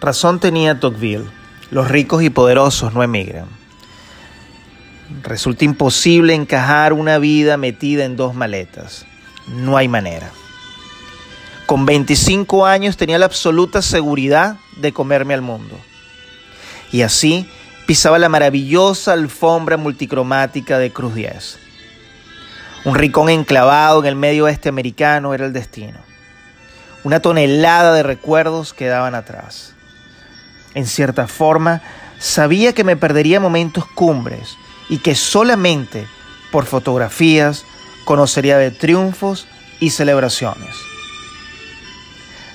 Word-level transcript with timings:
Razón 0.00 0.38
tenía 0.38 0.78
Tocqueville. 0.78 1.28
Los 1.70 1.88
ricos 1.88 2.22
y 2.22 2.30
poderosos 2.30 2.94
no 2.94 3.02
emigran. 3.02 3.46
Resulta 5.22 5.64
imposible 5.64 6.34
encajar 6.34 6.92
una 6.92 7.18
vida 7.18 7.56
metida 7.56 8.04
en 8.04 8.16
dos 8.16 8.34
maletas. 8.34 9.06
No 9.46 9.76
hay 9.76 9.88
manera. 9.88 10.30
Con 11.66 11.84
25 11.84 12.64
años 12.64 12.96
tenía 12.96 13.18
la 13.18 13.26
absoluta 13.26 13.82
seguridad 13.82 14.56
de 14.76 14.92
comerme 14.92 15.34
al 15.34 15.42
mundo. 15.42 15.76
Y 16.92 17.02
así 17.02 17.48
pisaba 17.86 18.18
la 18.18 18.28
maravillosa 18.28 19.12
alfombra 19.12 19.76
multicromática 19.76 20.78
de 20.78 20.92
Cruz 20.92 21.14
10. 21.14 21.58
Un 22.84 22.94
ricón 22.94 23.28
enclavado 23.28 24.00
en 24.00 24.06
el 24.06 24.14
medio 24.14 24.44
oeste 24.44 24.68
americano 24.68 25.34
era 25.34 25.44
el 25.44 25.52
destino. 25.52 25.98
Una 27.04 27.20
tonelada 27.20 27.92
de 27.94 28.02
recuerdos 28.02 28.72
quedaban 28.72 29.14
atrás. 29.14 29.74
En 30.78 30.86
cierta 30.86 31.26
forma, 31.26 31.82
sabía 32.20 32.72
que 32.72 32.84
me 32.84 32.96
perdería 32.96 33.40
momentos 33.40 33.84
cumbres 33.84 34.56
y 34.88 34.98
que 34.98 35.16
solamente 35.16 36.06
por 36.52 36.66
fotografías 36.66 37.64
conocería 38.04 38.58
de 38.58 38.70
triunfos 38.70 39.48
y 39.80 39.90
celebraciones. 39.90 40.76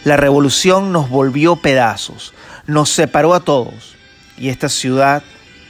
La 0.06 0.16
revolución 0.16 0.94
nos 0.94 1.10
volvió 1.10 1.58
pedazos, 1.58 2.34
nos 2.66 2.92
separó 2.92 3.34
a 3.34 3.42
todos 3.42 3.98
y 4.38 4.48
esta 4.48 4.70
ciudad, 4.70 5.22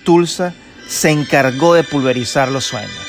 Tulsa, 0.03 0.53
se 0.88 1.09
encargó 1.09 1.73
de 1.73 1.83
pulverizar 1.83 2.49
los 2.49 2.66
sueños. 2.66 3.08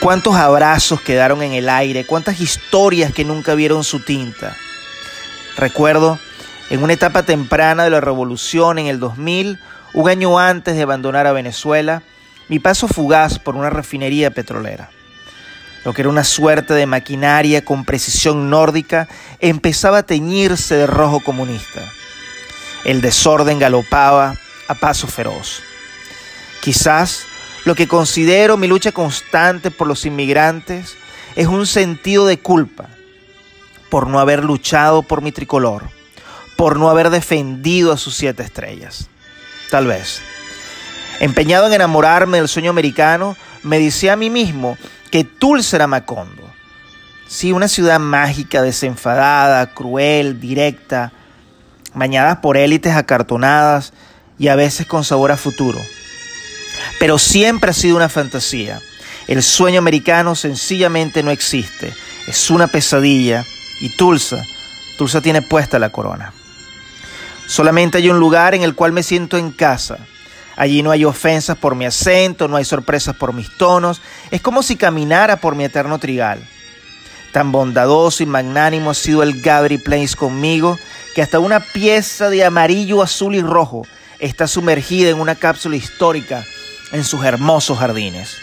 Cuántos 0.00 0.34
abrazos 0.34 1.00
quedaron 1.00 1.44
en 1.44 1.52
el 1.52 1.68
aire, 1.68 2.04
cuántas 2.04 2.40
historias 2.40 3.14
que 3.14 3.24
nunca 3.24 3.54
vieron 3.54 3.84
su 3.84 4.00
tinta. 4.00 4.56
Recuerdo 5.56 6.18
en 6.70 6.82
una 6.82 6.94
etapa 6.94 7.22
temprana 7.24 7.84
de 7.84 7.90
la 7.90 8.00
revolución 8.00 8.78
en 8.78 8.86
el 8.86 8.98
2000, 8.98 9.60
un 9.92 10.08
año 10.08 10.38
antes 10.38 10.74
de 10.76 10.82
abandonar 10.82 11.26
a 11.26 11.32
Venezuela, 11.32 12.02
mi 12.48 12.58
paso 12.58 12.88
fugaz 12.88 13.38
por 13.38 13.54
una 13.54 13.70
refinería 13.70 14.30
petrolera. 14.30 14.90
Lo 15.84 15.92
que 15.92 16.02
era 16.02 16.08
una 16.08 16.24
suerte 16.24 16.72
de 16.72 16.86
maquinaria 16.86 17.64
con 17.64 17.84
precisión 17.84 18.48
nórdica 18.48 19.08
empezaba 19.40 19.98
a 19.98 20.06
teñirse 20.06 20.74
de 20.74 20.86
rojo 20.86 21.20
comunista. 21.20 21.82
El 22.84 23.02
desorden 23.02 23.58
galopaba 23.58 24.36
a 24.66 24.74
paso 24.74 25.06
feroz. 25.06 25.62
Quizás 26.62 27.26
lo 27.66 27.74
que 27.74 27.86
considero 27.86 28.56
mi 28.56 28.66
lucha 28.66 28.92
constante 28.92 29.70
por 29.70 29.86
los 29.86 30.06
inmigrantes 30.06 30.96
es 31.36 31.46
un 31.46 31.66
sentido 31.66 32.26
de 32.26 32.38
culpa 32.38 32.88
por 33.90 34.06
no 34.06 34.18
haber 34.18 34.42
luchado 34.42 35.02
por 35.02 35.20
mi 35.20 35.30
tricolor 35.30 35.93
por 36.56 36.78
no 36.78 36.90
haber 36.90 37.10
defendido 37.10 37.92
a 37.92 37.96
sus 37.96 38.14
siete 38.14 38.42
estrellas. 38.42 39.08
Tal 39.70 39.86
vez. 39.86 40.20
Empeñado 41.20 41.66
en 41.66 41.74
enamorarme 41.74 42.38
del 42.38 42.48
sueño 42.48 42.70
americano, 42.70 43.36
me 43.62 43.78
decía 43.78 44.14
a 44.14 44.16
mí 44.16 44.30
mismo 44.30 44.76
que 45.10 45.24
Tulsa 45.24 45.76
era 45.76 45.86
Macondo. 45.86 46.42
Sí, 47.28 47.52
una 47.52 47.68
ciudad 47.68 47.98
mágica, 47.98 48.62
desenfadada, 48.62 49.74
cruel, 49.74 50.40
directa, 50.40 51.12
bañada 51.94 52.40
por 52.40 52.56
élites 52.56 52.94
acartonadas 52.94 53.92
y 54.38 54.48
a 54.48 54.56
veces 54.56 54.86
con 54.86 55.04
sabor 55.04 55.32
a 55.32 55.36
futuro. 55.36 55.80
Pero 56.98 57.18
siempre 57.18 57.70
ha 57.70 57.74
sido 57.74 57.96
una 57.96 58.08
fantasía. 58.08 58.80
El 59.26 59.42
sueño 59.42 59.78
americano 59.78 60.34
sencillamente 60.34 61.22
no 61.22 61.30
existe. 61.30 61.94
Es 62.26 62.50
una 62.50 62.66
pesadilla 62.66 63.44
y 63.80 63.90
Tulsa, 63.90 64.44
Tulsa 64.98 65.20
tiene 65.20 65.42
puesta 65.42 65.78
la 65.78 65.90
corona. 65.90 66.32
Solamente 67.46 67.98
hay 67.98 68.08
un 68.08 68.18
lugar 68.18 68.54
en 68.54 68.62
el 68.62 68.74
cual 68.74 68.92
me 68.92 69.02
siento 69.02 69.36
en 69.36 69.50
casa. 69.50 69.98
Allí 70.56 70.82
no 70.82 70.90
hay 70.90 71.04
ofensas 71.04 71.56
por 71.56 71.74
mi 71.74 71.84
acento, 71.84 72.48
no 72.48 72.56
hay 72.56 72.64
sorpresas 72.64 73.16
por 73.16 73.32
mis 73.32 73.56
tonos. 73.56 74.00
Es 74.30 74.40
como 74.40 74.62
si 74.62 74.76
caminara 74.76 75.36
por 75.36 75.56
mi 75.56 75.64
eterno 75.64 75.98
trigal. 75.98 76.46
Tan 77.32 77.50
bondadoso 77.50 78.22
y 78.22 78.26
magnánimo 78.26 78.90
ha 78.90 78.94
sido 78.94 79.22
el 79.22 79.42
Gabri 79.42 79.78
Place 79.78 80.14
conmigo 80.16 80.78
que 81.14 81.22
hasta 81.22 81.40
una 81.40 81.60
pieza 81.60 82.30
de 82.30 82.44
amarillo, 82.44 83.02
azul 83.02 83.34
y 83.34 83.42
rojo 83.42 83.86
está 84.20 84.46
sumergida 84.46 85.10
en 85.10 85.20
una 85.20 85.34
cápsula 85.34 85.76
histórica 85.76 86.44
en 86.92 87.04
sus 87.04 87.24
hermosos 87.24 87.78
jardines. 87.78 88.36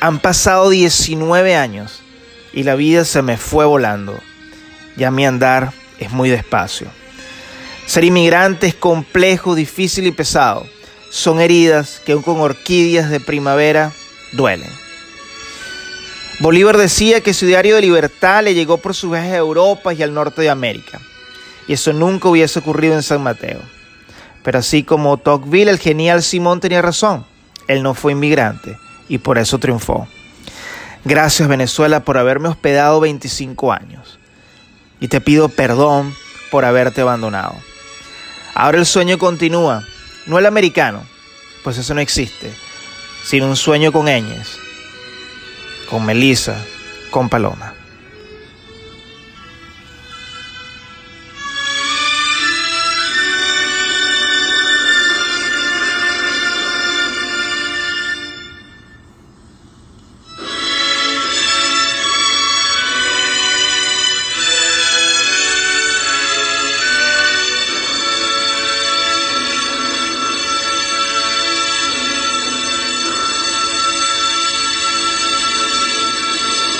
Han 0.00 0.18
pasado 0.18 0.70
19 0.70 1.56
años 1.56 2.02
y 2.52 2.64
la 2.64 2.74
vida 2.74 3.04
se 3.04 3.22
me 3.22 3.36
fue 3.36 3.64
volando. 3.64 4.18
Ya 4.96 5.10
mi 5.10 5.24
andar 5.24 5.72
es 5.98 6.10
muy 6.10 6.30
despacio. 6.30 6.88
Ser 7.86 8.04
inmigrante 8.04 8.66
es 8.66 8.74
complejo, 8.74 9.54
difícil 9.54 10.06
y 10.06 10.10
pesado. 10.10 10.66
Son 11.10 11.40
heridas 11.40 12.00
que 12.04 12.12
aun 12.12 12.22
con 12.22 12.40
orquídeas 12.40 13.10
de 13.10 13.20
primavera 13.20 13.92
duelen. 14.32 14.70
Bolívar 16.40 16.76
decía 16.76 17.20
que 17.20 17.34
su 17.34 17.46
diario 17.46 17.76
de 17.76 17.82
libertad 17.82 18.42
le 18.42 18.54
llegó 18.54 18.78
por 18.78 18.94
su 18.94 19.10
viaje 19.10 19.34
a 19.34 19.36
Europa 19.36 19.92
y 19.92 20.02
al 20.02 20.14
norte 20.14 20.42
de 20.42 20.50
América. 20.50 21.00
Y 21.68 21.74
eso 21.74 21.92
nunca 21.92 22.28
hubiese 22.28 22.58
ocurrido 22.58 22.94
en 22.94 23.02
San 23.02 23.22
Mateo. 23.22 23.60
Pero 24.42 24.58
así 24.58 24.82
como 24.82 25.16
Tocqueville, 25.18 25.70
el 25.70 25.78
genial 25.78 26.22
Simón 26.22 26.60
tenía 26.60 26.82
razón. 26.82 27.24
Él 27.68 27.82
no 27.82 27.94
fue 27.94 28.12
inmigrante 28.12 28.76
y 29.08 29.18
por 29.18 29.38
eso 29.38 29.58
triunfó. 29.58 30.08
Gracias 31.04 31.48
Venezuela 31.48 32.00
por 32.00 32.18
haberme 32.18 32.48
hospedado 32.48 32.98
25 33.00 33.72
años. 33.72 34.18
Y 35.00 35.08
te 35.08 35.20
pido 35.20 35.48
perdón 35.48 36.14
por 36.50 36.64
haberte 36.64 37.02
abandonado. 37.02 37.54
Ahora 38.54 38.78
el 38.78 38.86
sueño 38.86 39.18
continúa, 39.18 39.84
no 40.26 40.38
el 40.38 40.46
americano, 40.46 41.04
pues 41.64 41.76
eso 41.78 41.92
no 41.94 42.00
existe, 42.00 42.54
sino 43.24 43.48
un 43.48 43.56
sueño 43.56 43.90
con 43.90 44.08
Eñes, 44.08 44.58
con 45.90 46.06
Melissa, 46.06 46.64
con 47.10 47.28
Paloma. 47.28 47.74